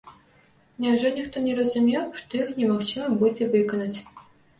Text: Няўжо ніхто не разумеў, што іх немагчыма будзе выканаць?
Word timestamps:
Няўжо 0.85 1.09
ніхто 1.17 1.43
не 1.47 1.53
разумеў, 1.59 2.05
што 2.21 2.33
іх 2.39 2.49
немагчыма 2.61 3.07
будзе 3.21 3.49
выканаць? 3.57 3.99